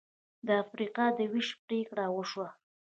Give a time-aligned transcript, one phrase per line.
[0.47, 2.47] د افریقا د وېش پرېکړه وشوه.